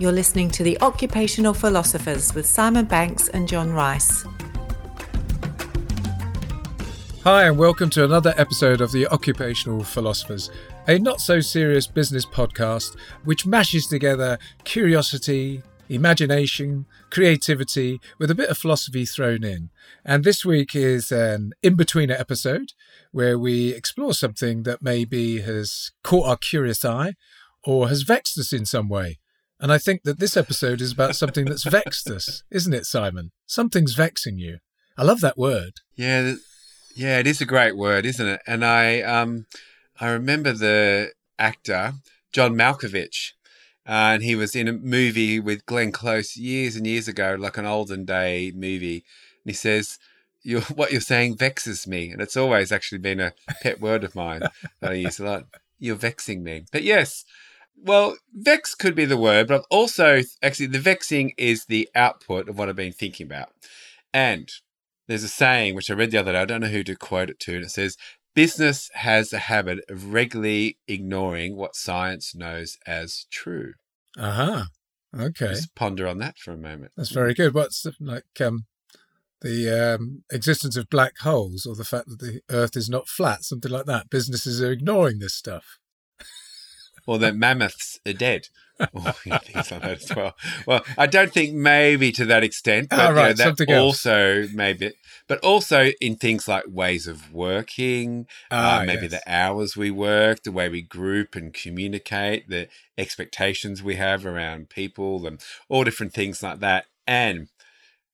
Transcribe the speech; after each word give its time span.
You're 0.00 0.12
listening 0.12 0.48
to 0.50 0.62
The 0.62 0.80
Occupational 0.80 1.52
Philosophers 1.52 2.32
with 2.32 2.46
Simon 2.46 2.84
Banks 2.84 3.26
and 3.30 3.48
John 3.48 3.72
Rice. 3.72 4.24
Hi, 7.24 7.48
and 7.48 7.58
welcome 7.58 7.90
to 7.90 8.04
another 8.04 8.32
episode 8.36 8.80
of 8.80 8.92
The 8.92 9.08
Occupational 9.08 9.82
Philosophers, 9.82 10.52
a 10.86 11.00
not 11.00 11.20
so 11.20 11.40
serious 11.40 11.88
business 11.88 12.24
podcast 12.24 12.96
which 13.24 13.44
mashes 13.44 13.88
together 13.88 14.38
curiosity, 14.62 15.64
imagination, 15.88 16.86
creativity 17.10 18.00
with 18.18 18.30
a 18.30 18.36
bit 18.36 18.50
of 18.50 18.56
philosophy 18.56 19.04
thrown 19.04 19.42
in. 19.42 19.68
And 20.04 20.22
this 20.22 20.44
week 20.44 20.76
is 20.76 21.10
an 21.10 21.54
in 21.60 21.76
betweener 21.76 22.20
episode 22.20 22.72
where 23.10 23.36
we 23.36 23.70
explore 23.70 24.14
something 24.14 24.62
that 24.62 24.80
maybe 24.80 25.40
has 25.40 25.90
caught 26.04 26.28
our 26.28 26.36
curious 26.36 26.84
eye 26.84 27.16
or 27.64 27.88
has 27.88 28.02
vexed 28.02 28.38
us 28.38 28.52
in 28.52 28.64
some 28.64 28.88
way. 28.88 29.18
And 29.60 29.72
I 29.72 29.78
think 29.78 30.04
that 30.04 30.20
this 30.20 30.36
episode 30.36 30.80
is 30.80 30.92
about 30.92 31.16
something 31.16 31.44
that's 31.44 31.64
vexed 31.64 32.08
us, 32.10 32.44
isn't 32.50 32.74
it, 32.74 32.86
Simon? 32.86 33.32
Something's 33.46 33.94
vexing 33.94 34.38
you. 34.38 34.58
I 34.96 35.02
love 35.02 35.20
that 35.20 35.38
word. 35.38 35.80
Yeah, 35.96 36.34
yeah, 36.94 37.18
it 37.18 37.26
is 37.26 37.40
a 37.40 37.46
great 37.46 37.76
word, 37.76 38.06
isn't 38.06 38.26
it? 38.26 38.40
And 38.46 38.64
I, 38.64 39.00
um, 39.02 39.46
I 40.00 40.10
remember 40.10 40.52
the 40.52 41.12
actor 41.38 41.94
John 42.32 42.54
Malkovich, 42.54 43.32
uh, 43.86 44.14
and 44.14 44.22
he 44.22 44.34
was 44.34 44.54
in 44.54 44.68
a 44.68 44.72
movie 44.72 45.40
with 45.40 45.66
Glenn 45.66 45.92
Close 45.92 46.36
years 46.36 46.76
and 46.76 46.86
years 46.86 47.08
ago, 47.08 47.36
like 47.38 47.56
an 47.56 47.66
olden 47.66 48.04
day 48.04 48.52
movie. 48.54 49.04
And 49.44 49.50
he 49.50 49.54
says, 49.54 49.98
you're, 50.42 50.60
"What 50.62 50.92
you're 50.92 51.00
saying 51.00 51.36
vexes 51.36 51.86
me," 51.86 52.10
and 52.10 52.20
it's 52.20 52.36
always 52.36 52.70
actually 52.70 52.98
been 52.98 53.20
a 53.20 53.32
pet 53.62 53.80
word 53.80 54.04
of 54.04 54.14
mine 54.14 54.42
that 54.80 54.90
I 54.90 54.94
use 54.94 55.18
a 55.18 55.24
lot. 55.24 55.44
You're 55.78 55.96
vexing 55.96 56.42
me, 56.42 56.64
but 56.70 56.82
yes, 56.82 57.24
well, 57.82 58.16
vex 58.34 58.74
could 58.74 58.94
be 58.94 59.04
the 59.04 59.16
word, 59.16 59.48
but 59.48 59.56
I've 59.56 59.66
also 59.70 60.22
actually 60.42 60.66
the 60.66 60.78
vexing 60.78 61.32
is 61.36 61.64
the 61.64 61.88
output 61.94 62.48
of 62.48 62.58
what 62.58 62.68
I've 62.68 62.76
been 62.76 62.92
thinking 62.92 63.26
about. 63.26 63.50
And 64.12 64.50
there's 65.06 65.22
a 65.22 65.28
saying 65.28 65.74
which 65.74 65.90
I 65.90 65.94
read 65.94 66.10
the 66.10 66.18
other 66.18 66.32
day. 66.32 66.40
I 66.40 66.44
don't 66.44 66.60
know 66.60 66.68
who 66.68 66.84
to 66.84 66.96
quote 66.96 67.30
it 67.30 67.40
to, 67.40 67.56
and 67.56 67.64
it 67.64 67.70
says, 67.70 67.96
"Business 68.34 68.90
has 68.94 69.32
a 69.32 69.38
habit 69.38 69.80
of 69.88 70.12
regularly 70.12 70.78
ignoring 70.86 71.56
what 71.56 71.76
science 71.76 72.34
knows 72.34 72.78
as 72.86 73.26
true." 73.30 73.74
Uh 74.16 74.32
huh. 74.32 74.64
Okay. 75.18 75.48
Just 75.48 75.74
ponder 75.74 76.06
on 76.06 76.18
that 76.18 76.38
for 76.38 76.52
a 76.52 76.58
moment. 76.58 76.92
That's 76.96 77.10
very 77.10 77.34
good. 77.34 77.54
What's 77.54 77.86
like 78.00 78.40
um, 78.40 78.66
the 79.40 79.94
um, 79.94 80.24
existence 80.30 80.76
of 80.76 80.90
black 80.90 81.18
holes 81.20 81.64
or 81.64 81.74
the 81.74 81.84
fact 81.84 82.08
that 82.08 82.18
the 82.18 82.40
Earth 82.50 82.76
is 82.76 82.90
not 82.90 83.08
flat, 83.08 83.44
something 83.44 83.70
like 83.70 83.86
that? 83.86 84.10
Businesses 84.10 84.60
are 84.62 84.72
ignoring 84.72 85.18
this 85.18 85.34
stuff 85.34 85.78
or 87.08 87.18
that 87.18 87.34
mammoths 87.34 87.98
are 88.06 88.12
dead. 88.12 88.48
yeah, 89.24 89.38
things 89.38 89.70
like 89.70 89.80
that 89.80 90.02
as 90.02 90.14
well. 90.14 90.34
Well, 90.66 90.84
I 90.98 91.06
don't 91.06 91.32
think 91.32 91.54
maybe 91.54 92.12
to 92.12 92.26
that 92.26 92.44
extent, 92.44 92.90
but 92.90 93.00
oh, 93.00 93.14
right, 93.14 93.36
you 93.36 93.44
know, 93.44 93.52
that 93.52 93.70
also 93.70 94.42
else. 94.42 94.52
maybe, 94.52 94.92
but 95.26 95.38
also 95.40 95.90
in 96.02 96.16
things 96.16 96.46
like 96.46 96.64
ways 96.68 97.06
of 97.06 97.32
working, 97.32 98.26
ah, 98.50 98.80
uh, 98.80 98.84
maybe 98.84 99.08
yes. 99.08 99.12
the 99.12 99.22
hours 99.26 99.74
we 99.74 99.90
work, 99.90 100.42
the 100.42 100.52
way 100.52 100.68
we 100.68 100.82
group 100.82 101.34
and 101.34 101.54
communicate, 101.54 102.50
the 102.50 102.68
expectations 102.98 103.82
we 103.82 103.96
have 103.96 104.26
around 104.26 104.68
people, 104.68 105.26
and 105.26 105.42
all 105.70 105.84
different 105.84 106.12
things 106.12 106.42
like 106.42 106.60
that. 106.60 106.84
And 107.06 107.48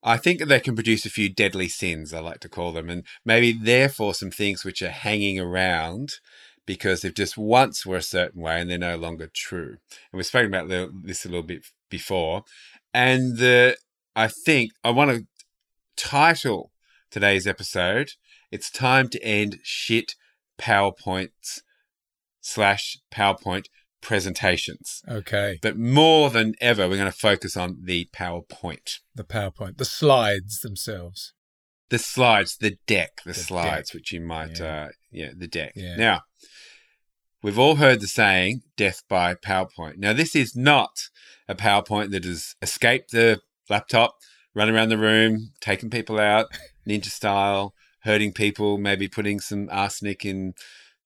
I 0.04 0.18
think 0.18 0.40
they 0.40 0.60
can 0.60 0.76
produce 0.76 1.04
a 1.04 1.10
few 1.10 1.28
deadly 1.28 1.68
sins, 1.68 2.14
I 2.14 2.20
like 2.20 2.38
to 2.40 2.48
call 2.48 2.72
them, 2.72 2.88
and 2.88 3.02
maybe 3.24 3.52
therefore 3.52 4.14
some 4.14 4.30
things 4.30 4.64
which 4.64 4.82
are 4.82 4.90
hanging 4.90 5.40
around 5.40 6.20
because 6.66 7.00
they've 7.00 7.14
just 7.14 7.36
once 7.36 7.84
were 7.84 7.96
a 7.96 8.02
certain 8.02 8.40
way 8.40 8.60
and 8.60 8.70
they're 8.70 8.78
no 8.78 8.96
longer 8.96 9.30
true. 9.32 9.76
And 9.90 10.14
we've 10.14 10.26
spoken 10.26 10.52
about 10.52 10.68
this 11.04 11.24
a 11.24 11.28
little 11.28 11.42
bit 11.42 11.66
before. 11.90 12.44
And 12.92 13.38
the, 13.38 13.76
I 14.16 14.28
think 14.28 14.72
I 14.82 14.90
want 14.90 15.10
to 15.10 15.26
title 15.96 16.70
today's 17.10 17.46
episode, 17.46 18.10
It's 18.50 18.70
Time 18.70 19.08
to 19.10 19.22
End 19.22 19.58
Shit 19.62 20.14
PowerPoints 20.58 21.60
slash 22.40 22.98
PowerPoint 23.12 23.66
presentations. 24.00 25.02
Okay. 25.08 25.58
But 25.62 25.76
more 25.76 26.30
than 26.30 26.54
ever, 26.60 26.88
we're 26.88 26.96
going 26.96 27.10
to 27.10 27.16
focus 27.16 27.56
on 27.56 27.78
the 27.82 28.08
PowerPoint. 28.14 29.00
The 29.14 29.24
PowerPoint, 29.24 29.78
the 29.78 29.84
slides 29.84 30.60
themselves. 30.60 31.32
The 31.90 31.98
slides, 31.98 32.56
the 32.56 32.76
deck, 32.86 33.20
the, 33.24 33.32
the 33.32 33.38
slides, 33.38 33.90
deck. 33.90 33.94
which 33.94 34.12
you 34.12 34.20
might, 34.20 34.58
yeah. 34.58 34.84
uh, 34.84 34.88
yeah, 35.10 35.30
the 35.36 35.46
deck. 35.46 35.72
Yeah. 35.74 35.96
Now, 35.96 36.20
We've 37.42 37.58
all 37.58 37.76
heard 37.76 38.00
the 38.00 38.06
saying, 38.06 38.62
death 38.76 39.02
by 39.08 39.34
PowerPoint. 39.34 39.98
Now, 39.98 40.14
this 40.14 40.34
is 40.34 40.56
not 40.56 41.10
a 41.46 41.54
PowerPoint 41.54 42.10
that 42.12 42.24
has 42.24 42.54
escaped 42.62 43.10
the 43.10 43.40
laptop, 43.68 44.16
run 44.54 44.70
around 44.70 44.88
the 44.88 44.96
room, 44.96 45.50
taking 45.60 45.90
people 45.90 46.18
out, 46.18 46.46
ninja 46.88 47.10
style, 47.10 47.74
hurting 48.00 48.32
people, 48.32 48.78
maybe 48.78 49.08
putting 49.08 49.40
some 49.40 49.68
arsenic 49.70 50.24
in 50.24 50.54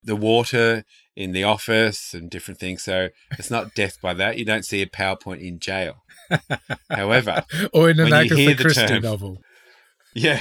the 0.04 0.15
water 0.15 0.84
in 1.16 1.32
the 1.32 1.43
office 1.43 2.15
and 2.15 2.31
different 2.31 2.60
things. 2.60 2.84
So 2.84 3.09
it's 3.38 3.50
not 3.50 3.75
death 3.75 4.00
by 4.00 4.15
that. 4.15 4.38
You 4.38 4.44
don't 4.44 4.65
see 4.65 4.81
a 4.81 4.87
PowerPoint 4.87 5.41
in 5.41 5.59
jail. 5.59 6.04
However, 6.88 7.44
or 7.72 7.91
in 7.91 7.98
an 7.98 8.12
Agatha 8.12 8.54
Christie 8.54 8.87
term, 8.87 9.03
novel. 9.03 9.38
Yeah. 10.15 10.41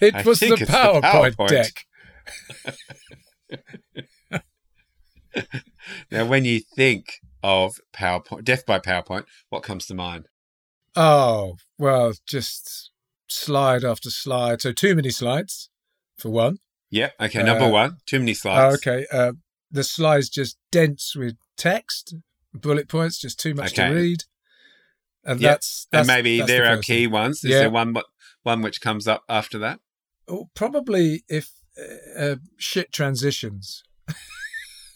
it 0.00 0.14
I 0.14 0.22
was 0.22 0.40
the 0.40 0.48
PowerPoint, 0.56 1.36
the 1.36 1.36
PowerPoint 1.36 1.48
deck. 1.48 1.86
now, 6.10 6.26
when 6.26 6.44
you 6.44 6.60
think 6.60 7.20
of 7.42 7.80
PowerPoint, 7.92 8.44
death 8.44 8.66
by 8.66 8.78
PowerPoint, 8.78 9.24
what 9.48 9.62
comes 9.62 9.86
to 9.86 9.94
mind? 9.94 10.26
Oh, 10.96 11.56
well, 11.78 12.12
just 12.26 12.90
slide 13.28 13.84
after 13.84 14.10
slide. 14.10 14.60
So 14.60 14.72
too 14.72 14.94
many 14.94 15.10
slides, 15.10 15.70
for 16.16 16.30
one. 16.30 16.58
Yeah. 16.90 17.10
Okay. 17.20 17.42
Number 17.42 17.64
uh, 17.64 17.70
one, 17.70 17.96
too 18.06 18.18
many 18.18 18.34
slides. 18.34 18.76
Okay. 18.76 19.06
Uh, 19.12 19.32
the 19.70 19.84
slides 19.84 20.28
just 20.28 20.58
dense 20.72 21.14
with 21.14 21.36
text, 21.56 22.14
bullet 22.52 22.88
points, 22.88 23.18
just 23.18 23.38
too 23.38 23.54
much 23.54 23.78
okay. 23.78 23.88
to 23.88 23.94
read. 23.94 24.24
And 25.24 25.40
yep. 25.40 25.52
that's, 25.52 25.86
that's, 25.90 26.08
and 26.08 26.16
maybe 26.16 26.38
that's 26.38 26.50
there 26.50 26.64
the 26.64 26.72
are 26.72 26.82
key 26.82 27.06
ones. 27.06 27.44
Is 27.44 27.50
yeah. 27.50 27.60
there 27.60 27.70
one 27.70 27.94
one 28.42 28.62
which 28.62 28.80
comes 28.80 29.06
up 29.06 29.22
after 29.28 29.58
that? 29.58 29.80
Oh, 30.26 30.48
probably 30.54 31.22
if 31.28 31.52
uh, 31.78 32.20
uh 32.20 32.36
shit 32.58 32.92
transitions. 32.92 33.82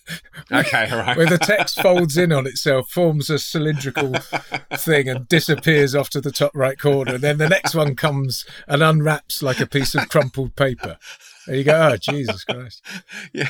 Okay, 0.52 0.90
right. 0.92 1.16
where 1.16 1.26
the 1.26 1.38
text 1.38 1.80
folds 1.80 2.16
in 2.16 2.30
on 2.30 2.46
itself, 2.46 2.90
forms 2.90 3.30
a 3.30 3.38
cylindrical 3.38 4.12
thing, 4.74 5.08
and 5.08 5.26
disappears 5.26 5.94
off 5.94 6.10
to 6.10 6.20
the 6.20 6.30
top 6.30 6.52
right 6.54 6.78
corner. 6.78 7.14
And 7.14 7.22
then 7.22 7.38
the 7.38 7.48
next 7.48 7.74
one 7.74 7.96
comes 7.96 8.44
and 8.68 8.82
unwraps 8.82 9.42
like 9.42 9.60
a 9.60 9.66
piece 9.66 9.94
of 9.94 10.08
crumpled 10.08 10.54
paper. 10.54 10.98
There 11.46 11.56
you 11.56 11.64
go. 11.64 11.90
Oh, 11.92 11.96
Jesus 11.96 12.44
Christ. 12.44 12.82
Yeah. 13.32 13.48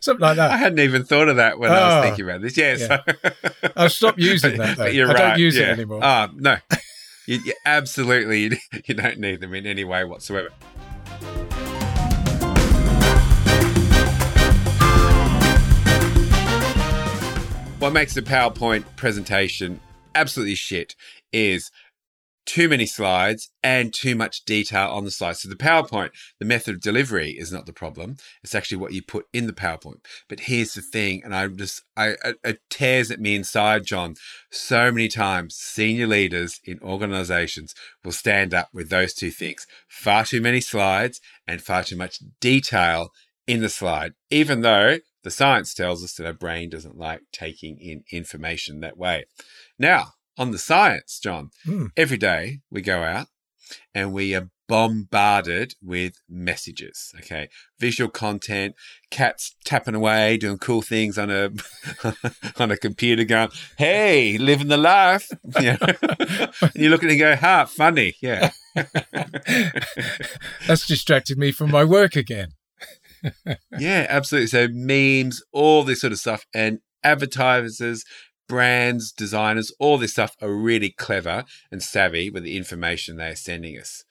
Something 0.00 0.20
like 0.20 0.36
that. 0.36 0.50
I 0.50 0.56
hadn't 0.56 0.80
even 0.80 1.04
thought 1.04 1.28
of 1.28 1.36
that 1.36 1.58
when 1.58 1.70
oh, 1.70 1.74
I 1.74 1.76
was 1.76 1.92
ah, 1.92 2.02
thinking 2.02 2.24
about 2.24 2.42
this. 2.42 2.56
Yeah. 2.56 2.76
yeah. 2.76 3.00
So. 3.06 3.72
I've 3.76 3.92
stopped 3.92 4.18
using 4.18 4.58
that, 4.58 4.76
though. 4.76 4.86
you're 4.86 5.08
I 5.08 5.12
right. 5.12 5.18
don't 5.30 5.38
use 5.38 5.56
yeah. 5.56 5.64
it 5.64 5.70
anymore. 5.70 6.00
Oh, 6.02 6.28
no. 6.34 6.58
You, 7.26 7.40
you 7.44 7.54
absolutely, 7.64 8.58
you 8.84 8.94
don't 8.94 9.18
need 9.18 9.40
them 9.40 9.54
in 9.54 9.66
any 9.66 9.84
way 9.84 10.04
whatsoever. 10.04 10.50
What 17.82 17.92
makes 17.92 18.14
the 18.14 18.22
PowerPoint 18.22 18.84
presentation 18.94 19.80
absolutely 20.14 20.54
shit 20.54 20.94
is 21.32 21.72
too 22.46 22.68
many 22.68 22.86
slides 22.86 23.50
and 23.60 23.92
too 23.92 24.14
much 24.14 24.44
detail 24.44 24.88
on 24.90 25.04
the 25.04 25.10
slides. 25.10 25.40
So 25.40 25.48
the 25.48 25.56
PowerPoint, 25.56 26.10
the 26.38 26.44
method 26.44 26.76
of 26.76 26.80
delivery 26.80 27.30
is 27.32 27.50
not 27.50 27.66
the 27.66 27.72
problem. 27.72 28.18
It's 28.44 28.54
actually 28.54 28.76
what 28.76 28.92
you 28.92 29.02
put 29.02 29.26
in 29.32 29.48
the 29.48 29.52
PowerPoint. 29.52 30.04
But 30.28 30.40
here's 30.40 30.74
the 30.74 30.80
thing, 30.80 31.22
and 31.24 31.34
I 31.34 31.48
just 31.48 31.82
I 31.96 32.14
it 32.44 32.60
tears 32.70 33.10
at 33.10 33.18
me 33.18 33.34
inside, 33.34 33.84
John. 33.84 34.14
So 34.52 34.92
many 34.92 35.08
times 35.08 35.56
senior 35.56 36.06
leaders 36.06 36.60
in 36.64 36.78
organizations 36.82 37.74
will 38.04 38.12
stand 38.12 38.54
up 38.54 38.68
with 38.72 38.90
those 38.90 39.12
two 39.12 39.32
things. 39.32 39.66
Far 39.88 40.24
too 40.24 40.40
many 40.40 40.60
slides 40.60 41.20
and 41.48 41.60
far 41.60 41.82
too 41.82 41.96
much 41.96 42.20
detail 42.40 43.10
in 43.48 43.60
the 43.60 43.68
slide, 43.68 44.12
even 44.30 44.60
though 44.60 44.98
the 45.22 45.30
science 45.30 45.74
tells 45.74 46.02
us 46.02 46.14
that 46.14 46.26
our 46.26 46.32
brain 46.32 46.70
doesn't 46.70 46.98
like 46.98 47.22
taking 47.32 47.78
in 47.78 48.04
information 48.10 48.80
that 48.80 48.96
way. 48.96 49.24
Now, 49.78 50.14
on 50.36 50.50
the 50.50 50.58
science, 50.58 51.20
John, 51.22 51.50
mm. 51.66 51.90
every 51.96 52.16
day 52.16 52.60
we 52.70 52.80
go 52.80 53.02
out 53.02 53.28
and 53.94 54.12
we 54.12 54.34
are 54.34 54.50
bombarded 54.68 55.74
with 55.82 56.14
messages. 56.28 57.12
Okay, 57.18 57.48
visual 57.78 58.10
content, 58.10 58.74
cats 59.10 59.54
tapping 59.64 59.94
away, 59.94 60.38
doing 60.38 60.58
cool 60.58 60.82
things 60.82 61.18
on 61.18 61.30
a 61.30 61.50
on 62.58 62.70
a 62.70 62.76
computer, 62.76 63.24
going, 63.24 63.50
"Hey, 63.76 64.38
living 64.38 64.68
the 64.68 64.76
life." 64.76 65.30
You 65.60 65.72
know? 65.72 65.86
and 66.62 66.74
you 66.74 66.88
look 66.88 67.04
at 67.04 67.10
it 67.10 67.12
and 67.12 67.20
go, 67.20 67.36
"Ha, 67.36 67.66
funny." 67.66 68.14
Yeah, 68.22 68.50
that's 70.66 70.86
distracted 70.86 71.36
me 71.36 71.52
from 71.52 71.70
my 71.70 71.84
work 71.84 72.16
again 72.16 72.54
yeah, 73.78 74.06
absolutely. 74.08 74.48
So 74.48 74.68
memes, 74.70 75.42
all 75.52 75.84
this 75.84 76.00
sort 76.00 76.12
of 76.12 76.18
stuff, 76.18 76.46
and 76.54 76.80
advertisers 77.04 78.04
brands, 78.52 79.12
designers, 79.12 79.72
all 79.78 79.96
this 79.96 80.12
stuff 80.12 80.36
are 80.42 80.52
really 80.52 80.90
clever 80.90 81.42
and 81.70 81.82
savvy 81.82 82.28
with 82.28 82.42
the 82.42 82.54
information 82.54 83.16
they 83.16 83.28
are 83.28 83.34
sending 83.34 83.78
us. 83.78 84.04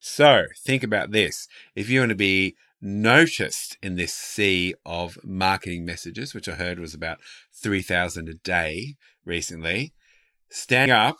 So 0.00 0.46
think 0.64 0.82
about 0.82 1.12
this. 1.12 1.46
If 1.76 1.88
you 1.88 2.00
want 2.00 2.08
to 2.08 2.16
be 2.16 2.56
noticed 2.80 3.78
in 3.82 3.94
this 3.94 4.12
sea 4.12 4.74
of 4.84 5.16
marketing 5.22 5.84
messages, 5.84 6.34
which 6.34 6.48
I 6.48 6.54
heard 6.54 6.80
was 6.80 6.92
about 6.92 7.18
3,000 7.52 8.28
a 8.28 8.34
day 8.34 8.96
recently, 9.24 9.92
stand 10.50 10.90
up 10.90 11.18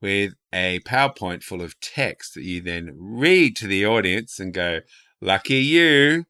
with 0.00 0.32
a 0.54 0.80
PowerPoint 0.86 1.42
full 1.42 1.60
of 1.60 1.78
text 1.80 2.32
that 2.34 2.44
you 2.44 2.62
then 2.62 2.94
read 2.98 3.56
to 3.56 3.66
the 3.66 3.84
audience 3.84 4.40
and 4.40 4.54
go, 4.54 4.80
Lucky 5.20 5.56
you. 5.56 6.24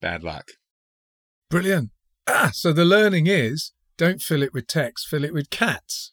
Bad 0.00 0.22
luck. 0.22 0.52
Brilliant. 1.50 1.90
Ah, 2.26 2.50
so 2.52 2.72
the 2.72 2.84
learning 2.84 3.26
is 3.26 3.72
don't 3.96 4.22
fill 4.22 4.42
it 4.42 4.54
with 4.54 4.66
text, 4.66 5.08
fill 5.08 5.24
it 5.24 5.34
with 5.34 5.50
cats. 5.50 6.12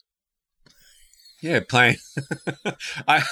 Yeah, 1.42 1.60
plain. 1.60 1.98
I, 3.07 3.24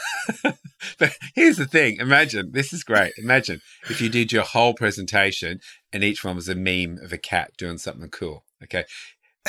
but 1.00 1.18
here's 1.34 1.58
the 1.58 1.66
thing. 1.66 1.98
Imagine 2.00 2.52
this 2.52 2.72
is 2.72 2.84
great. 2.84 3.14
Imagine 3.18 3.62
if 3.90 4.00
you 4.00 4.10
did 4.10 4.32
your 4.32 4.44
whole 4.44 4.76
presentation 4.76 5.60
and 5.92 6.04
each 6.04 6.24
one 6.24 6.36
was 6.36 6.48
a 6.48 6.56
meme 6.56 7.00
of 7.04 7.12
a 7.12 7.18
cat 7.18 7.52
doing 7.58 7.80
something 7.80 8.10
cool. 8.10 8.46
Okay, 8.64 8.86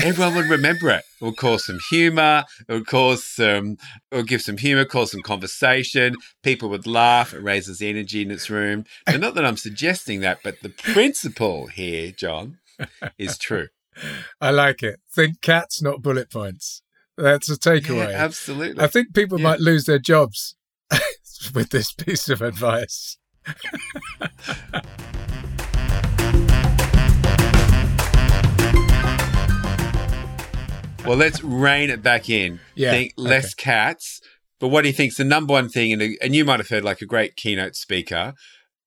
everyone 0.02 0.34
would 0.34 0.50
remember 0.50 0.90
it. 0.90 1.02
It 1.20 1.24
would 1.24 1.36
cause 1.36 1.66
some 1.66 1.78
humor. 1.90 2.44
It 2.68 2.72
would 2.72 2.86
cause 2.86 3.24
some. 3.24 3.76
It 4.10 4.16
would 4.16 4.28
give 4.28 4.42
some 4.42 4.56
humor, 4.58 4.84
cause 4.84 5.12
some 5.12 5.22
conversation. 5.22 6.16
People 6.42 6.68
would 6.70 6.86
laugh. 6.86 7.32
It 7.34 7.42
raises 7.42 7.80
energy 7.82 8.22
in 8.22 8.30
its 8.30 8.50
room. 8.50 8.84
And 9.06 9.20
not 9.20 9.34
that 9.34 9.44
I'm 9.44 9.56
suggesting 9.56 10.20
that, 10.20 10.38
but 10.44 10.60
the 10.62 10.68
principle 10.70 11.66
here, 11.68 12.12
John, 12.12 12.58
is 13.18 13.38
true. 13.38 13.68
I 14.40 14.50
like 14.50 14.82
it. 14.82 15.00
Think 15.10 15.40
cats, 15.40 15.80
not 15.80 16.02
bullet 16.02 16.30
points. 16.30 16.82
That's 17.16 17.48
a 17.48 17.56
takeaway. 17.56 18.10
Yeah, 18.10 18.24
absolutely. 18.24 18.84
I 18.84 18.88
think 18.88 19.14
people 19.14 19.38
Yeah. 19.40 19.44
might 19.44 19.60
lose 19.60 19.86
their 19.86 19.98
jobs 19.98 20.54
with 21.54 21.70
this 21.70 21.92
piece 21.92 22.28
of 22.28 22.42
advice. 22.42 23.16
Well, 31.06 31.16
let's 31.16 31.42
rein 31.42 31.90
it 31.90 32.02
back 32.02 32.28
in. 32.28 32.60
Yeah, 32.74 32.90
Think 32.90 33.14
less 33.16 33.54
cats. 33.54 34.20
But 34.58 34.68
what 34.68 34.82
do 34.82 34.88
you 34.88 34.94
think's 34.94 35.16
the 35.16 35.24
number 35.24 35.52
one 35.52 35.68
thing? 35.68 35.92
And, 35.92 36.16
and 36.22 36.34
you 36.34 36.44
might 36.44 36.60
have 36.60 36.68
heard 36.68 36.82
like 36.84 37.00
a 37.02 37.06
great 37.06 37.36
keynote 37.36 37.76
speaker. 37.76 38.32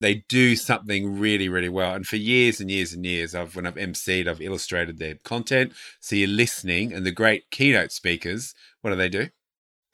They 0.01 0.23
do 0.29 0.55
something 0.55 1.19
really, 1.19 1.49
really 1.49 1.69
well. 1.69 1.93
And 1.93 2.07
for 2.07 2.15
years 2.15 2.59
and 2.61 2.71
years 2.71 2.93
and 2.93 3.05
years, 3.05 3.35
I've 3.35 3.55
when 3.55 3.67
I've 3.67 3.75
emceed, 3.75 4.27
I've 4.27 4.41
illustrated 4.41 4.97
their 4.97 5.15
content. 5.23 5.73
So 5.99 6.15
you're 6.15 6.27
listening, 6.29 6.93
and 6.93 7.05
the 7.05 7.11
great 7.11 7.51
keynote 7.51 7.91
speakers, 7.91 8.53
what 8.81 8.91
do 8.91 8.95
they 8.95 9.09
do? 9.09 9.27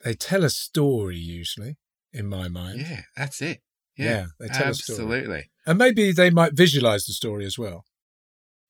They 0.04 0.14
tell 0.14 0.44
a 0.44 0.50
story 0.50 1.16
usually, 1.16 1.76
in 2.12 2.26
my 2.28 2.48
mind. 2.48 2.80
Yeah, 2.82 3.02
that's 3.16 3.42
it. 3.42 3.62
Yeah, 3.98 4.04
Yeah, 4.04 4.26
they 4.38 4.48
tell 4.48 4.68
a 4.70 4.74
story. 4.74 4.98
absolutely. 5.00 5.50
And 5.66 5.78
maybe 5.78 6.12
they 6.12 6.30
might 6.30 6.52
visualize 6.54 7.06
the 7.06 7.12
story 7.12 7.44
as 7.44 7.58
well, 7.58 7.84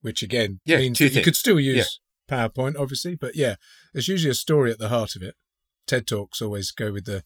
which 0.00 0.22
again 0.22 0.60
Yeah, 0.64 0.78
means 0.78 0.98
you 1.00 1.10
things. 1.10 1.24
could 1.24 1.36
still 1.36 1.60
use 1.60 2.00
PowerPoint, 2.26 2.78
obviously. 2.78 3.14
But 3.14 3.36
yeah, 3.36 3.56
there's 3.92 4.08
usually 4.08 4.30
a 4.30 4.34
story 4.34 4.70
at 4.70 4.78
the 4.78 4.88
heart 4.88 5.16
of 5.16 5.22
it. 5.22 5.34
TED 5.86 6.06
Talks 6.06 6.42
always 6.42 6.70
go 6.70 6.92
with 6.92 7.04
the 7.04 7.22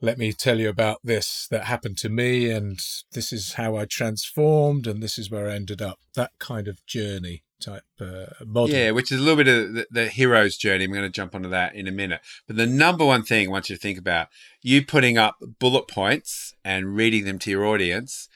let 0.00 0.18
me 0.18 0.32
tell 0.32 0.60
you 0.60 0.68
about 0.68 1.00
this 1.02 1.48
that 1.50 1.64
happened 1.64 1.98
to 1.98 2.08
me, 2.08 2.50
and 2.50 2.78
this 3.12 3.32
is 3.32 3.54
how 3.54 3.76
I 3.76 3.84
transformed, 3.84 4.86
and 4.86 5.02
this 5.02 5.18
is 5.18 5.30
where 5.30 5.48
I 5.48 5.54
ended 5.54 5.82
up. 5.82 5.98
That 6.14 6.32
kind 6.38 6.68
of 6.68 6.84
journey 6.86 7.42
type 7.60 7.82
uh, 8.00 8.26
model. 8.46 8.74
Yeah, 8.74 8.92
which 8.92 9.10
is 9.10 9.18
a 9.18 9.22
little 9.22 9.42
bit 9.42 9.48
of 9.48 9.74
the, 9.74 9.86
the 9.90 10.08
hero's 10.08 10.56
journey. 10.56 10.84
I'm 10.84 10.92
going 10.92 11.02
to 11.02 11.10
jump 11.10 11.34
onto 11.34 11.48
that 11.48 11.74
in 11.74 11.88
a 11.88 11.92
minute. 11.92 12.20
But 12.46 12.56
the 12.56 12.66
number 12.66 13.04
one 13.04 13.24
thing 13.24 13.48
I 13.48 13.50
want 13.50 13.68
you 13.68 13.76
to 13.76 13.82
think 13.82 13.98
about 13.98 14.28
you 14.62 14.84
putting 14.84 15.18
up 15.18 15.36
bullet 15.58 15.88
points 15.88 16.54
and 16.64 16.94
reading 16.94 17.24
them 17.24 17.38
to 17.40 17.50
your 17.50 17.66
audience 17.66 18.28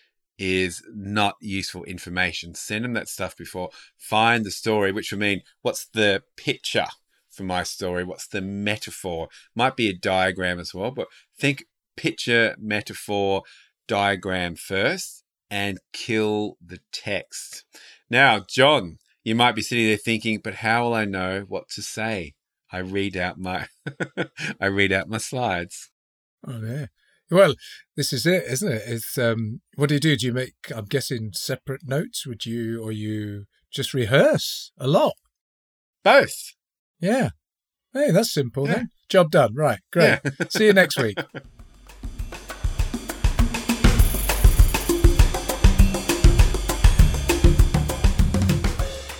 is 0.44 0.82
not 0.92 1.36
useful 1.40 1.84
information. 1.84 2.52
Send 2.56 2.84
them 2.84 2.94
that 2.94 3.08
stuff 3.08 3.36
before. 3.36 3.70
Find 3.96 4.44
the 4.44 4.50
story, 4.50 4.90
which 4.90 5.12
will 5.12 5.20
mean 5.20 5.42
what's 5.62 5.86
the 5.86 6.24
picture 6.36 6.88
for 7.30 7.44
my 7.44 7.62
story? 7.62 8.02
What's 8.02 8.26
the 8.26 8.40
metaphor? 8.40 9.28
Might 9.54 9.76
be 9.76 9.88
a 9.88 9.94
diagram 9.94 10.58
as 10.58 10.74
well, 10.74 10.90
but 10.90 11.06
think 11.38 11.66
picture, 11.96 12.56
metaphor, 12.58 13.44
diagram 13.86 14.56
first 14.56 15.22
and 15.48 15.78
kill 15.92 16.56
the 16.60 16.80
text. 16.90 17.64
Now, 18.10 18.40
John, 18.40 18.98
you 19.22 19.36
might 19.36 19.54
be 19.54 19.62
sitting 19.62 19.86
there 19.86 19.96
thinking, 19.96 20.40
but 20.42 20.54
how 20.54 20.82
will 20.82 20.94
I 20.94 21.04
know 21.04 21.44
what 21.46 21.68
to 21.76 21.82
say? 21.82 22.34
I 22.72 22.78
read 22.78 23.16
out 23.16 23.38
my 23.38 23.68
I 24.60 24.66
read 24.66 24.90
out 24.90 25.08
my 25.08 25.18
slides. 25.18 25.90
Oh 26.44 26.60
yeah. 26.60 26.86
Well, 27.32 27.54
this 27.96 28.12
is 28.12 28.26
it, 28.26 28.44
isn't 28.44 28.70
it? 28.70 28.82
It's 28.86 29.16
um 29.16 29.62
what 29.76 29.88
do 29.88 29.94
you 29.94 30.00
do? 30.00 30.16
Do 30.16 30.26
you 30.26 30.32
make 30.34 30.52
I'm 30.74 30.84
guessing 30.84 31.30
separate 31.32 31.80
notes? 31.84 32.26
Would 32.26 32.44
you 32.44 32.82
or 32.84 32.92
you 32.92 33.44
just 33.72 33.94
rehearse 33.94 34.70
a 34.78 34.86
lot? 34.86 35.14
Both. 36.04 36.52
Yeah. 37.00 37.30
Hey, 37.94 38.10
that's 38.10 38.32
simple 38.32 38.66
Yeah. 38.66 38.74
then. 38.74 38.90
Job 39.08 39.30
done. 39.30 39.54
Right. 39.54 39.80
Great. 39.90 40.20
Yeah. 40.24 40.46
See 40.50 40.66
you 40.66 40.72
next 40.74 40.98
week. 40.98 41.16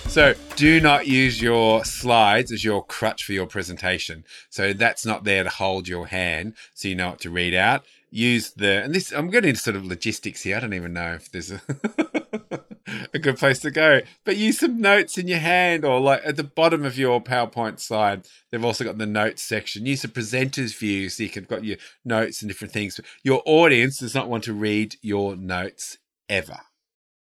So 0.07 0.35
do 0.55 0.79
not 0.79 1.07
use 1.07 1.41
your 1.41 1.83
slides 1.85 2.51
as 2.51 2.63
your 2.63 2.85
crutch 2.85 3.23
for 3.23 3.33
your 3.33 3.47
presentation. 3.47 4.23
So 4.51 4.71
that's 4.71 5.07
not 5.07 5.23
there 5.23 5.43
to 5.43 5.49
hold 5.49 5.87
your 5.87 6.05
hand 6.05 6.53
so 6.75 6.87
you 6.87 6.93
know 6.95 7.09
what 7.09 7.19
to 7.21 7.31
read 7.31 7.55
out. 7.55 7.83
Use 8.15 8.51
the 8.51 8.83
and 8.83 8.93
this 8.93 9.11
I'm 9.11 9.31
getting 9.31 9.49
into 9.49 9.61
sort 9.61 9.75
of 9.75 9.85
logistics 9.85 10.43
here. 10.43 10.55
I 10.55 10.59
don't 10.59 10.75
even 10.75 10.93
know 10.93 11.13
if 11.13 11.31
there's 11.31 11.51
a, 11.51 11.61
a 13.11 13.17
good 13.17 13.37
place 13.37 13.57
to 13.61 13.71
go. 13.71 14.01
But 14.23 14.37
use 14.37 14.59
some 14.59 14.79
notes 14.79 15.17
in 15.17 15.27
your 15.27 15.39
hand 15.39 15.83
or 15.83 15.99
like 15.99 16.21
at 16.23 16.35
the 16.35 16.43
bottom 16.43 16.85
of 16.85 16.95
your 16.95 17.23
PowerPoint 17.23 17.79
slide, 17.79 18.27
they've 18.51 18.63
also 18.63 18.83
got 18.83 18.99
the 18.99 19.07
notes 19.07 19.41
section. 19.41 19.87
Use 19.87 20.03
the 20.03 20.09
presenter's 20.09 20.75
view 20.75 21.09
so 21.09 21.23
you 21.23 21.29
can 21.29 21.45
got 21.45 21.63
your 21.63 21.77
notes 22.05 22.43
and 22.43 22.49
different 22.51 22.71
things. 22.71 22.99
Your 23.23 23.41
audience 23.47 23.97
does 23.97 24.13
not 24.13 24.29
want 24.29 24.43
to 24.43 24.53
read 24.53 24.95
your 25.01 25.35
notes 25.35 25.97
ever. 26.29 26.59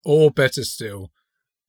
Or 0.05 0.31
better 0.31 0.63
still, 0.63 1.11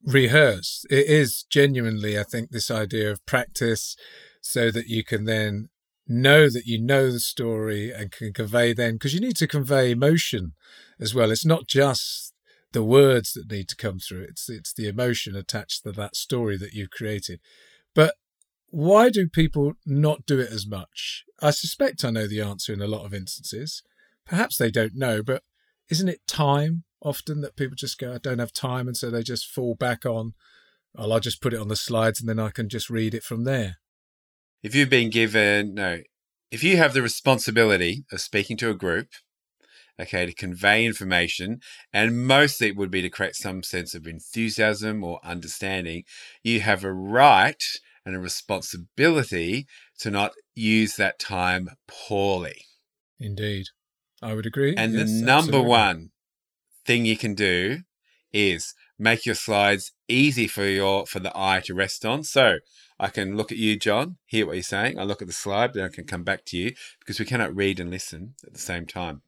rehearse. 0.05 0.87
It 0.89 1.09
is 1.09 1.43
genuinely, 1.43 2.17
I 2.17 2.23
think, 2.23 2.51
this 2.51 2.71
idea 2.71 3.11
of 3.11 3.27
practice 3.27 3.97
so 4.41 4.71
that 4.71 4.87
you 4.87 5.03
can 5.03 5.25
then 5.25 5.69
know 6.11 6.51
that 6.51 6.67
you 6.67 6.81
know 6.81 7.11
the 7.11 7.21
story 7.21 7.93
and 7.93 8.11
can 8.11 8.33
convey 8.33 8.73
then, 8.73 8.95
because 8.95 9.15
you 9.15 9.21
need 9.21 9.37
to 9.37 9.47
convey 9.47 9.91
emotion 9.91 10.53
as 10.99 11.15
well. 11.15 11.31
It's 11.31 11.47
not 11.47 11.67
just 11.67 12.35
the 12.73 12.83
words 12.83 13.33
that 13.33 13.51
need 13.51 13.69
to 13.69 13.77
come 13.77 13.99
through, 13.99 14.23
it's, 14.23 14.49
it's 14.49 14.73
the 14.73 14.89
emotion 14.89 15.35
attached 15.35 15.83
to 15.83 15.93
that 15.93 16.17
story 16.17 16.57
that 16.57 16.73
you've 16.73 16.91
created. 16.91 17.41
But 17.95 18.15
why 18.71 19.11
do 19.11 19.29
people 19.29 19.75
not 19.85 20.27
do 20.27 20.39
it 20.39 20.51
as 20.51 20.67
much? 20.67 21.25
I 21.41 21.51
suspect 21.51 22.05
I 22.05 22.11
know 22.11 22.27
the 22.27 22.41
answer 22.41 22.73
in 22.73 22.81
a 22.81 22.87
lot 22.87 23.05
of 23.05 23.15
instances. 23.15 23.83
Perhaps 24.25 24.57
they 24.57 24.71
don't 24.71 24.95
know, 24.95 25.23
but 25.23 25.43
isn't 25.89 26.09
it 26.09 26.27
time 26.29 26.85
often 27.03 27.41
that 27.41 27.57
people 27.57 27.75
just 27.75 27.99
go, 27.99 28.15
I 28.15 28.19
don't 28.19 28.39
have 28.39 28.53
time, 28.53 28.87
and 28.87 28.97
so 28.97 29.11
they 29.11 29.23
just 29.23 29.47
fall 29.47 29.75
back 29.75 30.07
on, 30.07 30.35
well, 30.95 31.13
I'll 31.13 31.21
just 31.21 31.41
put 31.41 31.55
it 31.55 31.61
on 31.61 31.69
the 31.69 31.77
slides 31.77 32.21
and 32.21 32.29
then 32.29 32.39
I 32.39 32.51
can 32.51 32.69
just 32.69 32.91
read 32.91 33.15
it 33.15 33.25
from 33.25 33.45
there. 33.45 33.79
If 34.63 34.75
you've 34.75 34.91
been 34.91 35.11
given 35.11 35.75
no 35.75 35.99
if 36.51 36.65
you 36.65 36.77
have 36.77 36.93
the 36.95 37.03
responsibility 37.03 38.05
of 38.13 38.21
speaking 38.21 38.57
to 38.57 38.71
a 38.71 38.75
group 38.75 39.09
okay 40.01 40.27
to 40.27 40.35
convey 40.35 40.85
information 40.85 41.61
and 41.93 42.27
mostly 42.27 42.69
it 42.69 42.77
would 42.77 42.91
be 42.91 43.03
to 43.03 43.11
create 43.11 43.35
some 43.35 43.63
sense 43.63 43.95
of 43.95 44.07
enthusiasm 44.07 45.05
or 45.05 45.21
understanding 45.25 46.03
you 46.43 46.61
have 46.61 46.85
a 46.85 46.93
right 46.93 47.63
and 48.05 48.17
a 48.17 48.19
responsibility 48.19 49.67
to 49.99 50.11
not 50.11 50.33
use 50.55 50.97
that 50.97 51.19
time 51.19 51.69
poorly 51.87 52.65
Indeed. 53.19 53.67
I 54.23 54.35
would 54.35 54.47
agree. 54.47 54.75
and 54.77 54.95
Yes, 54.95 55.09
the 55.09 55.25
number 55.25 55.59
absolutely. 55.59 55.69
one 55.69 56.11
thing 56.87 57.05
you 57.05 57.17
can 57.17 57.35
do 57.35 57.81
is 58.33 58.75
make 59.01 59.25
your 59.25 59.35
slides 59.35 59.93
easy 60.09 60.47
for 60.47 60.65
your 60.65 61.07
for 61.07 61.19
the 61.19 61.33
eye 61.35 61.63
to 61.65 61.75
rest 61.75 62.05
on. 62.05 62.23
So 62.23 62.59
I 62.99 63.09
can 63.09 63.37
look 63.37 63.51
at 63.51 63.59
you, 63.59 63.77
John, 63.77 64.19
hear 64.27 64.47
what 64.47 64.57
you're 64.57 64.63
saying. 64.63 64.99
I 64.99 65.05
look 65.05 65.23
at 65.23 65.27
the 65.27 65.33
slide, 65.33 65.73
then 65.73 65.85
I 65.85 65.89
can 65.89 66.05
come 66.05 66.23
back 66.23 66.45
to 66.47 66.57
you 66.59 66.75
because 67.01 67.19
we 67.19 67.25
cannot 67.25 67.57
read 67.57 67.81
and 67.81 67.91
listen 67.91 68.35
at 68.47 68.53
the 68.53 68.61
same 68.61 68.87
time. 68.87 69.23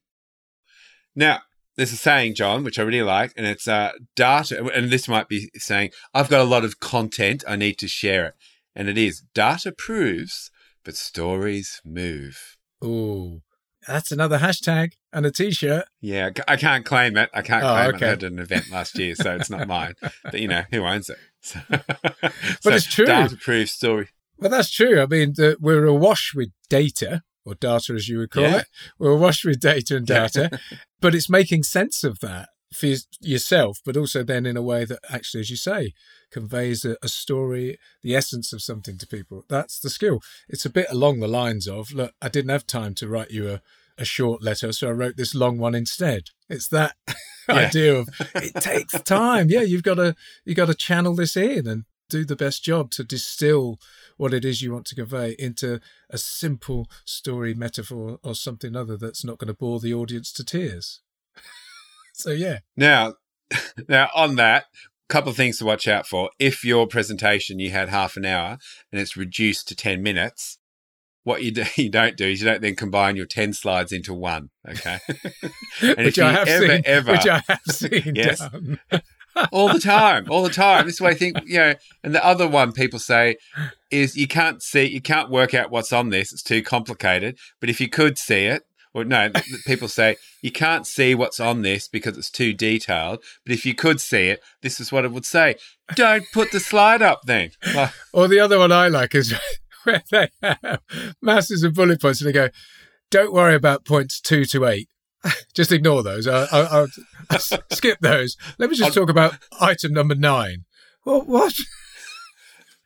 Now, 1.16 1.40
there's 1.76 1.92
a 1.92 1.96
saying, 1.96 2.34
John, 2.34 2.64
which 2.64 2.78
I 2.78 2.82
really 2.82 3.02
like, 3.02 3.32
and 3.34 3.46
it's 3.46 3.66
uh, 3.66 3.92
data. 4.14 4.70
And 4.74 4.90
this 4.90 5.08
might 5.08 5.28
be 5.28 5.50
saying, 5.56 5.90
I've 6.12 6.28
got 6.28 6.42
a 6.42 6.44
lot 6.44 6.64
of 6.64 6.80
content, 6.80 7.44
I 7.48 7.56
need 7.56 7.78
to 7.78 7.88
share 7.88 8.26
it. 8.26 8.34
And 8.76 8.88
it 8.88 8.98
is 8.98 9.22
data 9.34 9.72
proves, 9.72 10.50
but 10.84 10.96
stories 10.96 11.80
move. 11.82 12.58
Ooh, 12.84 13.40
that's 13.86 14.12
another 14.12 14.38
hashtag 14.38 14.92
and 15.12 15.26
a 15.26 15.30
t-shirt. 15.30 15.84
Yeah, 16.00 16.30
I 16.48 16.56
can't 16.56 16.84
claim 16.84 17.16
it. 17.16 17.28
I 17.34 17.42
can't 17.42 17.62
Oh, 17.64 17.68
claim 17.74 17.94
it. 17.94 18.02
I 18.02 18.08
had 18.08 18.22
an 18.22 18.38
event 18.38 18.70
last 18.70 18.98
year, 18.98 19.14
so 19.14 19.34
it's 19.36 19.50
not 19.50 19.66
mine. 19.68 19.94
But 20.24 20.40
you 20.40 20.48
know, 20.48 20.62
who 20.70 20.82
owns 20.84 21.10
it? 21.10 21.18
So, 21.44 21.58
but 21.68 22.72
it's 22.74 22.86
true. 22.86 23.06
Data-proof 23.06 23.68
story. 23.68 24.08
Well, 24.38 24.50
that's 24.50 24.70
true. 24.70 25.00
I 25.02 25.06
mean, 25.06 25.32
the, 25.36 25.56
we're 25.60 25.84
awash 25.86 26.32
with 26.36 26.50
data, 26.68 27.22
or 27.44 27.54
data 27.56 27.94
as 27.94 28.08
you 28.08 28.18
would 28.18 28.30
call 28.30 28.44
Yeah. 28.44 28.58
it. 28.58 28.66
We're 28.98 29.10
awash 29.12 29.44
with 29.44 29.58
data 29.60 29.96
and 29.96 30.06
data, 30.20 30.60
but 31.00 31.14
it's 31.16 31.28
making 31.28 31.64
sense 31.64 32.04
of 32.04 32.20
that 32.20 32.48
for 32.72 32.86
yourself, 33.20 33.78
but 33.84 33.96
also 33.96 34.22
then 34.22 34.46
in 34.46 34.56
a 34.56 34.62
way 34.62 34.84
that 34.84 35.00
actually, 35.10 35.40
as 35.40 35.50
you 35.50 35.56
say, 35.56 35.92
conveys 36.30 36.84
a, 36.84 36.96
a 37.02 37.08
story, 37.08 37.76
the 38.02 38.14
essence 38.14 38.52
of 38.52 38.62
something 38.62 38.96
to 38.98 39.06
people. 39.06 39.44
That's 39.48 39.78
the 39.80 39.90
skill. 39.90 40.20
It's 40.48 40.64
a 40.64 40.70
bit 40.70 40.86
along 40.90 41.18
the 41.20 41.28
lines 41.28 41.66
of, 41.68 41.92
look, 41.92 42.12
I 42.22 42.28
didn't 42.28 42.50
have 42.50 42.66
time 42.66 42.94
to 42.94 43.08
write 43.08 43.30
you 43.30 43.48
a, 43.50 43.62
a 44.02 44.04
short 44.04 44.42
letter, 44.42 44.72
so 44.72 44.88
I 44.88 44.92
wrote 44.92 45.16
this 45.16 45.34
long 45.34 45.58
one 45.58 45.74
instead. 45.74 46.24
It's 46.48 46.68
that 46.68 46.96
idea 47.48 47.94
of 47.94 48.08
it 48.34 48.54
takes 48.56 49.00
time. 49.02 49.46
Yeah, 49.48 49.62
you've 49.62 49.84
got 49.84 49.94
to 49.94 50.14
you 50.44 50.54
got 50.54 50.66
to 50.66 50.74
channel 50.74 51.14
this 51.14 51.36
in 51.36 51.66
and 51.66 51.84
do 52.10 52.24
the 52.26 52.36
best 52.36 52.62
job 52.62 52.90
to 52.90 53.04
distill 53.04 53.78
what 54.18 54.34
it 54.34 54.44
is 54.44 54.60
you 54.60 54.72
want 54.72 54.84
to 54.86 54.94
convey 54.94 55.34
into 55.38 55.80
a 56.10 56.18
simple 56.18 56.90
story, 57.06 57.54
metaphor, 57.54 58.18
or 58.22 58.34
something 58.34 58.76
other 58.76 58.98
that's 58.98 59.24
not 59.24 59.38
going 59.38 59.48
to 59.48 59.54
bore 59.54 59.80
the 59.80 59.94
audience 59.94 60.30
to 60.32 60.44
tears. 60.44 61.00
so 62.12 62.30
yeah, 62.30 62.58
Now, 62.76 63.14
now 63.88 64.10
on 64.14 64.36
that, 64.36 64.66
couple 65.08 65.30
of 65.30 65.36
things 65.36 65.58
to 65.58 65.64
watch 65.64 65.86
out 65.86 66.06
for. 66.06 66.30
If 66.38 66.64
your 66.64 66.86
presentation 66.86 67.58
you 67.58 67.70
had 67.70 67.90
half 67.90 68.16
an 68.16 68.24
hour 68.24 68.58
and 68.90 69.00
it's 69.00 69.16
reduced 69.16 69.68
to 69.68 69.76
ten 69.76 70.02
minutes, 70.02 70.58
what 71.24 71.42
you 71.42 71.50
do, 71.50 71.64
you 71.76 71.90
don't 71.90 72.16
do 72.16 72.26
is 72.26 72.40
you 72.40 72.46
don't 72.46 72.62
then 72.62 72.76
combine 72.76 73.16
your 73.16 73.26
ten 73.26 73.52
slides 73.52 73.92
into 73.92 74.14
one. 74.14 74.50
Okay, 74.68 74.98
and 75.80 75.98
which 76.06 76.18
if 76.18 76.24
I 76.24 76.30
you 76.30 76.36
have 76.36 76.48
ever, 76.48 76.66
seen, 76.68 76.82
ever, 76.84 77.12
which 77.12 77.26
I 77.26 77.42
have 77.48 77.60
seen 77.68 78.12
Yes. 78.14 78.42
all 79.52 79.72
the 79.72 79.80
time, 79.80 80.26
all 80.30 80.42
the 80.42 80.50
time. 80.50 80.86
This 80.86 80.96
is 80.96 81.00
what 81.00 81.12
I 81.12 81.14
think, 81.14 81.38
you 81.46 81.58
know. 81.58 81.74
And 82.04 82.14
the 82.14 82.24
other 82.24 82.46
one 82.46 82.72
people 82.72 82.98
say 82.98 83.36
is 83.90 84.16
you 84.16 84.26
can't 84.28 84.62
see, 84.62 84.84
you 84.84 85.00
can't 85.00 85.30
work 85.30 85.54
out 85.54 85.70
what's 85.70 85.92
on 85.92 86.10
this. 86.10 86.32
It's 86.32 86.42
too 86.42 86.62
complicated. 86.62 87.38
But 87.60 87.70
if 87.70 87.80
you 87.80 87.88
could 87.88 88.18
see 88.18 88.44
it, 88.46 88.62
or 88.94 89.04
no, 89.04 89.30
people 89.66 89.88
say 89.88 90.16
you 90.42 90.52
can't 90.52 90.86
see 90.86 91.14
what's 91.14 91.40
on 91.40 91.62
this 91.62 91.88
because 91.88 92.18
it's 92.18 92.30
too 92.30 92.52
detailed. 92.52 93.24
But 93.46 93.54
if 93.54 93.64
you 93.64 93.74
could 93.74 94.00
see 94.02 94.28
it, 94.28 94.42
this 94.60 94.80
is 94.80 94.92
what 94.92 95.06
it 95.06 95.12
would 95.12 95.24
say. 95.24 95.56
Don't 95.94 96.24
put 96.32 96.52
the 96.52 96.60
slide 96.60 97.00
up 97.00 97.22
then. 97.24 97.52
Like, 97.74 97.92
Or 98.12 98.28
the 98.28 98.38
other 98.38 98.58
one 98.58 98.70
I 98.70 98.88
like 98.88 99.14
is 99.14 99.32
where 99.84 100.02
they 100.10 100.28
have 100.42 100.80
masses 101.20 101.62
of 101.62 101.74
bullet 101.74 102.00
points 102.00 102.20
and 102.20 102.28
they 102.28 102.32
go, 102.32 102.48
"Don't 103.10 103.32
worry 103.32 103.54
about 103.54 103.84
points 103.84 104.20
two 104.20 104.44
to 104.46 104.66
eight. 104.66 104.88
Just 105.54 105.72
ignore 105.72 106.02
those. 106.02 106.26
I, 106.26 106.44
I, 106.44 106.60
I'll, 106.60 106.88
I'll 107.30 107.38
skip 107.70 107.98
those. 108.00 108.36
Let 108.58 108.70
me 108.70 108.76
just 108.76 108.92
talk 108.92 109.08
about 109.08 109.36
item 109.60 109.92
number 109.92 110.16
nine. 110.16 110.64
Well, 111.04 111.22
what? 111.22 111.54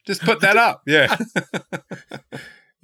just 0.07 0.23
put 0.23 0.41
that 0.41 0.59
up. 0.59 0.83
Yeah. 0.87 1.17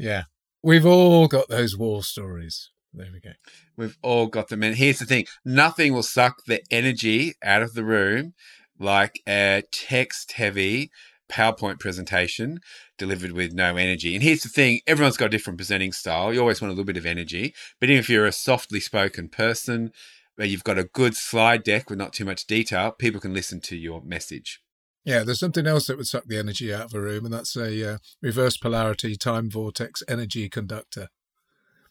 Yeah, 0.02 0.24
we've 0.64 0.84
all 0.84 1.28
got 1.28 1.48
those 1.48 1.76
war 1.76 2.02
stories. 2.02 2.70
There 2.92 3.10
we 3.12 3.20
go. 3.20 3.30
We've 3.76 3.96
all 4.02 4.26
got 4.26 4.48
them. 4.48 4.64
And 4.64 4.74
here's 4.74 4.98
the 4.98 5.06
thing 5.06 5.26
nothing 5.44 5.92
will 5.92 6.02
suck 6.02 6.38
the 6.44 6.60
energy 6.72 7.34
out 7.40 7.62
of 7.62 7.74
the 7.74 7.84
room 7.84 8.34
like 8.80 9.20
a 9.28 9.62
text 9.70 10.32
heavy 10.32 10.90
PowerPoint 11.30 11.78
presentation 11.78 12.58
delivered 13.02 13.32
with 13.32 13.52
no 13.52 13.76
energy. 13.76 14.14
And 14.14 14.22
here's 14.22 14.44
the 14.44 14.48
thing 14.48 14.80
everyone's 14.86 15.16
got 15.16 15.26
a 15.26 15.30
different 15.30 15.58
presenting 15.58 15.92
style. 15.92 16.32
You 16.32 16.38
always 16.38 16.60
want 16.60 16.70
a 16.70 16.74
little 16.74 16.84
bit 16.86 16.96
of 16.96 17.04
energy. 17.04 17.52
But 17.80 17.90
even 17.90 17.98
if 17.98 18.08
you're 18.08 18.26
a 18.26 18.32
softly 18.32 18.78
spoken 18.78 19.28
person, 19.28 19.92
where 20.36 20.46
you've 20.46 20.62
got 20.62 20.78
a 20.78 20.84
good 20.84 21.16
slide 21.16 21.64
deck 21.64 21.90
with 21.90 21.98
not 21.98 22.12
too 22.12 22.24
much 22.24 22.46
detail, 22.46 22.92
people 22.92 23.20
can 23.20 23.34
listen 23.34 23.60
to 23.62 23.76
your 23.76 24.00
message. 24.02 24.60
Yeah, 25.04 25.24
there's 25.24 25.40
something 25.40 25.66
else 25.66 25.88
that 25.88 25.96
would 25.96 26.06
suck 26.06 26.26
the 26.26 26.38
energy 26.38 26.72
out 26.72 26.84
of 26.84 26.94
a 26.94 27.00
room, 27.00 27.24
and 27.24 27.34
that's 27.34 27.56
a 27.56 27.94
uh, 27.94 27.98
reverse 28.20 28.56
polarity 28.56 29.16
time 29.16 29.50
vortex 29.50 30.04
energy 30.06 30.48
conductor. 30.48 31.08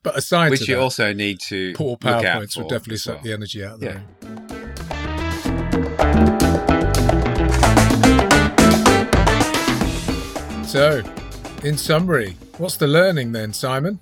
But 0.01 0.18
aside 0.18 0.50
Which 0.50 0.68
you 0.68 0.75
that, 0.75 0.82
also 0.82 1.12
need 1.13 1.41
to 1.41 1.74
poor 1.74 1.98
PowerPoints 1.98 2.58
would 2.58 2.70
definitely 2.70 2.96
as 2.96 3.03
suck 3.03 3.15
well. 3.15 3.24
the 3.24 3.34
energy 3.34 3.63
out 3.63 3.74
of 3.74 3.80
the 3.82 3.86
Yeah. 3.88 3.94
room. 3.94 4.40
So, 10.72 11.04
in 11.66 11.78
summary, 11.78 12.38
what's 12.58 12.78
the 12.78 12.88
learning 12.88 13.34
then, 13.34 13.51
Simon? 13.51 14.00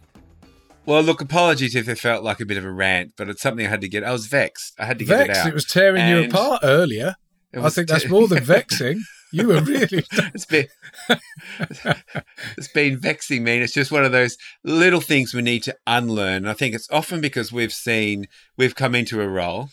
Well, 0.85 1.01
look, 1.01 1.19
apologies 1.19 1.73
if 1.73 1.89
it 1.89 1.97
felt 1.97 2.23
like 2.23 2.39
a 2.39 2.45
bit 2.45 2.57
of 2.57 2.63
a 2.63 2.71
rant, 2.71 3.13
but 3.17 3.27
it's 3.27 3.41
something 3.41 3.65
I 3.65 3.69
had 3.69 3.81
to 3.81 3.89
get. 3.89 4.03
I 4.03 4.11
was 4.11 4.27
vexed. 4.27 4.75
I 4.79 4.85
had 4.85 4.99
to 4.99 5.05
get 5.05 5.31
it 5.31 5.35
out. 5.35 5.47
it 5.47 5.55
was 5.55 5.65
tearing 5.65 6.07
you 6.07 6.25
apart 6.25 6.59
earlier. 6.61 7.15
I 7.55 7.69
think 7.69 7.87
te- 7.87 7.93
that's 7.93 8.07
more 8.07 8.27
than 8.27 8.43
vexing. 8.43 9.01
You 9.33 9.47
were 9.47 9.61
really. 9.61 10.05
it's 10.11 10.45
been 10.45 10.67
it's 12.55 12.71
been 12.71 12.99
vexing 12.99 13.43
me. 13.43 13.53
And 13.53 13.63
it's 13.63 13.73
just 13.73 13.91
one 13.91 14.05
of 14.05 14.11
those 14.11 14.37
little 14.63 15.01
things 15.01 15.33
we 15.33 15.41
need 15.41 15.63
to 15.63 15.75
unlearn. 15.87 16.43
And 16.43 16.49
I 16.49 16.53
think 16.53 16.75
it's 16.75 16.87
often 16.91 17.19
because 17.19 17.51
we've 17.51 17.73
seen 17.73 18.27
we've 18.59 18.75
come 18.75 18.93
into 18.93 19.21
a 19.21 19.27
role. 19.27 19.69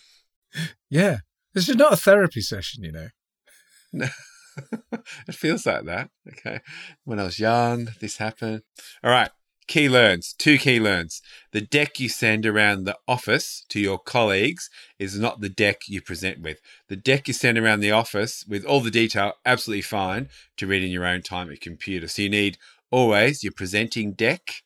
Yeah. 0.89 1.19
This 1.53 1.69
is 1.69 1.77
not 1.77 1.93
a 1.93 1.97
therapy 1.97 2.41
session, 2.41 2.85
you 2.85 2.93
know. 2.93 4.09
it 5.29 5.35
feels 5.35 5.67
like 5.67 5.85
that. 5.85 6.11
Okay. 6.29 6.61
When 7.05 7.21
I 7.21 7.25
was 7.25 7.39
young, 7.39 7.89
this 8.01 8.19
happened. 8.19 8.63
All 9.03 9.11
right. 9.11 9.31
Key 9.67 9.89
learns. 9.89 10.33
Two 10.33 10.59
key 10.59 10.79
learns. 10.79 11.21
The 11.51 11.61
deck 11.61 11.99
you 11.99 12.09
send 12.09 12.47
around 12.47 12.85
the 12.85 12.97
office 13.09 13.65
to 13.71 13.81
your 13.81 13.99
colleagues 13.99 14.71
is 14.99 15.19
not 15.19 15.41
the 15.41 15.49
deck 15.49 15.83
you 15.89 16.01
present 16.01 16.41
with. 16.41 16.61
The 16.89 16.97
deck 16.97 17.27
you 17.27 17.35
send 17.35 17.59
around 17.59 17.81
the 17.81 17.91
office 17.91 18.45
with 18.49 18.65
all 18.65 18.81
the 18.81 18.93
detail, 18.93 19.33
absolutely 19.45 19.83
fine 19.83 20.29
to 20.59 20.69
read 20.69 20.85
in 20.85 20.91
your 20.91 21.05
own 21.05 21.23
time 21.23 21.51
at 21.51 21.61
computer. 21.61 22.07
So 22.07 22.23
you 22.23 22.29
need 22.29 22.59
always 22.93 23.43
your 23.43 23.53
presenting 23.53 24.13
deck 24.13 24.63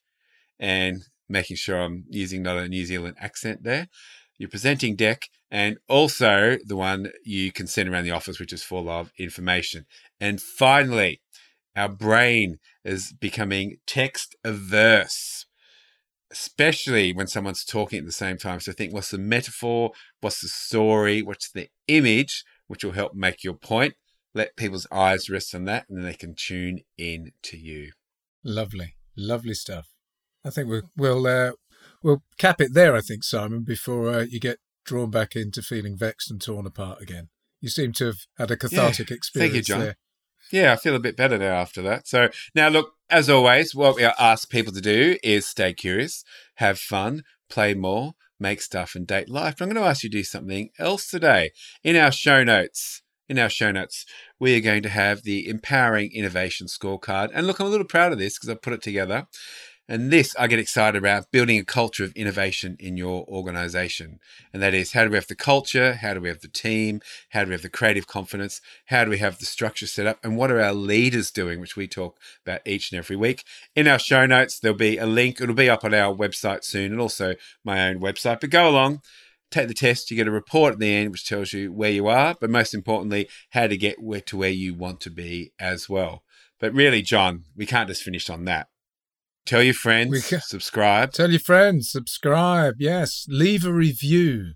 and 0.58 1.04
making 1.30 1.56
sure 1.56 1.80
I'm 1.80 2.04
using 2.10 2.42
not 2.42 2.58
a 2.58 2.68
New 2.68 2.84
Zealand 2.84 3.16
accent 3.18 3.62
there. 3.62 3.88
Your 4.36 4.50
presenting 4.50 4.96
deck 4.96 5.30
and 5.50 5.78
also 5.88 6.58
the 6.64 6.76
one 6.76 7.10
you 7.24 7.50
can 7.50 7.66
send 7.66 7.88
around 7.88 8.04
the 8.04 8.10
office, 8.10 8.38
which 8.38 8.52
is 8.52 8.62
full 8.62 8.88
of 8.88 9.12
information. 9.18 9.86
And 10.20 10.40
finally, 10.40 11.20
our 11.76 11.88
brain 11.88 12.58
is 12.84 13.12
becoming 13.12 13.78
text 13.86 14.36
averse, 14.44 15.46
especially 16.30 17.12
when 17.12 17.26
someone's 17.26 17.64
talking 17.64 17.98
at 17.98 18.06
the 18.06 18.12
same 18.12 18.38
time. 18.38 18.60
So 18.60 18.72
think, 18.72 18.92
what's 18.92 19.10
the 19.10 19.18
metaphor? 19.18 19.90
What's 20.20 20.40
the 20.40 20.48
story? 20.48 21.22
What's 21.22 21.50
the 21.50 21.68
image? 21.88 22.44
Which 22.68 22.84
will 22.84 22.92
help 22.92 23.14
make 23.14 23.42
your 23.42 23.54
point. 23.54 23.94
Let 24.32 24.56
people's 24.56 24.86
eyes 24.92 25.28
rest 25.28 25.54
on 25.56 25.64
that, 25.64 25.86
and 25.88 25.98
then 25.98 26.04
they 26.04 26.14
can 26.14 26.36
tune 26.36 26.80
in 26.96 27.32
to 27.42 27.56
you. 27.56 27.90
Lovely, 28.44 28.94
lovely 29.16 29.54
stuff. 29.54 29.88
I 30.44 30.50
think 30.50 30.68
we'll 30.68 30.88
we'll 30.96 31.26
uh, 31.26 31.52
we'll 32.02 32.22
cap 32.38 32.60
it 32.60 32.72
there. 32.72 32.94
I 32.94 33.00
think 33.00 33.24
Simon, 33.24 33.64
before 33.64 34.08
uh, 34.08 34.26
you 34.30 34.38
get 34.38 34.58
drawn 34.90 35.08
back 35.08 35.36
into 35.36 35.62
feeling 35.62 35.96
vexed 35.96 36.32
and 36.32 36.42
torn 36.42 36.66
apart 36.66 37.00
again. 37.00 37.28
You 37.60 37.68
seem 37.68 37.92
to 37.92 38.06
have 38.06 38.26
had 38.36 38.50
a 38.50 38.56
cathartic 38.56 39.12
experience 39.12 39.52
Thank 39.52 39.54
you, 39.54 39.62
John. 39.62 39.80
there. 39.80 39.96
Yeah, 40.50 40.72
I 40.72 40.76
feel 40.76 40.96
a 40.96 41.00
bit 41.00 41.16
better 41.16 41.38
now 41.38 41.54
after 41.54 41.80
that. 41.82 42.08
So 42.08 42.28
now, 42.56 42.68
look, 42.68 42.94
as 43.08 43.30
always, 43.30 43.72
what 43.72 43.94
we 43.94 44.04
ask 44.04 44.50
people 44.50 44.72
to 44.72 44.80
do 44.80 45.16
is 45.22 45.46
stay 45.46 45.74
curious, 45.74 46.24
have 46.56 46.80
fun, 46.80 47.22
play 47.48 47.72
more, 47.72 48.14
make 48.40 48.60
stuff, 48.60 48.96
and 48.96 49.06
date 49.06 49.28
life. 49.28 49.54
But 49.58 49.66
I'm 49.66 49.70
going 49.70 49.80
to 49.80 49.88
ask 49.88 50.02
you 50.02 50.10
to 50.10 50.18
do 50.18 50.24
something 50.24 50.70
else 50.76 51.08
today. 51.08 51.52
In 51.84 51.94
our 51.94 52.10
show 52.10 52.42
notes, 52.42 53.02
in 53.28 53.38
our 53.38 53.48
show 53.48 53.70
notes, 53.70 54.06
we 54.40 54.56
are 54.56 54.60
going 54.60 54.82
to 54.82 54.88
have 54.88 55.22
the 55.22 55.48
Empowering 55.48 56.10
Innovation 56.12 56.66
Scorecard. 56.66 57.30
And 57.32 57.46
look, 57.46 57.60
I'm 57.60 57.68
a 57.68 57.70
little 57.70 57.86
proud 57.86 58.10
of 58.10 58.18
this 58.18 58.36
because 58.36 58.48
I 58.48 58.54
put 58.54 58.72
it 58.72 58.82
together. 58.82 59.28
And 59.90 60.12
this 60.12 60.36
I 60.38 60.46
get 60.46 60.60
excited 60.60 60.96
about 60.96 61.32
building 61.32 61.58
a 61.58 61.64
culture 61.64 62.04
of 62.04 62.12
innovation 62.12 62.76
in 62.78 62.96
your 62.96 63.24
organization. 63.26 64.20
And 64.52 64.62
that 64.62 64.72
is 64.72 64.92
how 64.92 65.02
do 65.02 65.10
we 65.10 65.16
have 65.16 65.26
the 65.26 65.34
culture? 65.34 65.94
How 65.94 66.14
do 66.14 66.20
we 66.20 66.28
have 66.28 66.42
the 66.42 66.46
team? 66.46 67.00
How 67.30 67.42
do 67.42 67.48
we 67.48 67.54
have 67.54 67.62
the 67.62 67.68
creative 67.68 68.06
confidence? 68.06 68.60
How 68.86 69.04
do 69.04 69.10
we 69.10 69.18
have 69.18 69.40
the 69.40 69.46
structure 69.46 69.88
set 69.88 70.06
up? 70.06 70.20
And 70.22 70.36
what 70.36 70.52
are 70.52 70.60
our 70.60 70.72
leaders 70.72 71.32
doing, 71.32 71.58
which 71.58 71.74
we 71.74 71.88
talk 71.88 72.20
about 72.46 72.60
each 72.64 72.92
and 72.92 73.00
every 73.00 73.16
week? 73.16 73.42
In 73.74 73.88
our 73.88 73.98
show 73.98 74.26
notes, 74.26 74.60
there'll 74.60 74.78
be 74.78 74.96
a 74.96 75.06
link. 75.06 75.40
It'll 75.40 75.56
be 75.56 75.68
up 75.68 75.84
on 75.84 75.92
our 75.92 76.14
website 76.14 76.62
soon 76.62 76.92
and 76.92 77.00
also 77.00 77.34
my 77.64 77.88
own 77.88 77.98
website. 77.98 78.40
But 78.40 78.50
go 78.50 78.68
along, 78.68 79.02
take 79.50 79.66
the 79.66 79.74
test. 79.74 80.08
You 80.08 80.16
get 80.16 80.28
a 80.28 80.30
report 80.30 80.74
at 80.74 80.78
the 80.78 80.94
end, 80.94 81.10
which 81.10 81.28
tells 81.28 81.52
you 81.52 81.72
where 81.72 81.90
you 81.90 82.06
are, 82.06 82.36
but 82.40 82.48
most 82.48 82.74
importantly, 82.74 83.28
how 83.50 83.66
to 83.66 83.76
get 83.76 83.96
to 84.26 84.36
where 84.36 84.50
you 84.50 84.72
want 84.72 85.00
to 85.00 85.10
be 85.10 85.50
as 85.58 85.88
well. 85.88 86.22
But 86.60 86.74
really, 86.74 87.02
John, 87.02 87.42
we 87.56 87.66
can't 87.66 87.88
just 87.88 88.04
finish 88.04 88.30
on 88.30 88.44
that. 88.44 88.68
Tell 89.46 89.62
your 89.62 89.74
friends, 89.74 90.28
ca- 90.28 90.38
subscribe. 90.40 91.12
Tell 91.12 91.30
your 91.30 91.40
friends, 91.40 91.90
subscribe, 91.90 92.74
yes, 92.78 93.26
leave 93.28 93.64
a 93.64 93.72
review. 93.72 94.52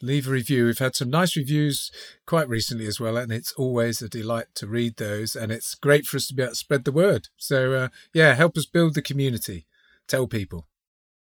Leave 0.00 0.26
a 0.26 0.30
review. 0.30 0.66
We've 0.66 0.78
had 0.78 0.96
some 0.96 1.10
nice 1.10 1.36
reviews 1.36 1.90
quite 2.24 2.48
recently 2.48 2.86
as 2.86 2.98
well, 2.98 3.16
and 3.16 3.30
it's 3.32 3.52
always 3.52 4.00
a 4.00 4.08
delight 4.08 4.46
to 4.54 4.66
read 4.66 4.96
those. 4.96 5.36
And 5.36 5.52
it's 5.52 5.74
great 5.74 6.06
for 6.06 6.16
us 6.16 6.28
to 6.28 6.34
be 6.34 6.42
able 6.42 6.52
to 6.52 6.56
spread 6.56 6.84
the 6.84 6.92
word. 6.92 7.28
So, 7.36 7.74
uh, 7.74 7.88
yeah, 8.14 8.34
help 8.34 8.56
us 8.56 8.64
build 8.64 8.94
the 8.94 9.02
community. 9.02 9.66
Tell 10.06 10.26
people. 10.26 10.66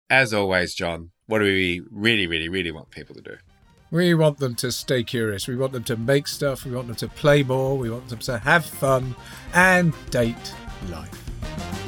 As 0.10 0.34
always, 0.34 0.74
John, 0.74 1.12
what 1.28 1.40
do 1.40 1.46
we 1.46 1.82
really, 1.90 2.28
really, 2.28 2.50
really 2.50 2.72
want 2.72 2.90
people 2.90 3.16
to 3.16 3.22
do? 3.22 3.38
We 3.90 4.16
want 4.16 4.40
them 4.40 4.56
to 4.56 4.72
stay 4.72 5.04
curious. 5.04 5.48
We 5.48 5.56
want 5.56 5.72
them 5.72 5.84
to 5.86 5.96
make 5.96 6.28
stuff. 6.28 6.66
We 6.66 6.72
want 6.72 6.88
them 6.88 6.96
to 6.98 7.08
play 7.08 7.44
more. 7.44 7.78
We 7.78 7.90
want 7.90 8.10
them 8.10 8.20
to 8.20 8.40
have 8.40 8.66
fun 8.66 9.16
and 9.54 9.94
date 10.10 10.54
life. 10.90 11.83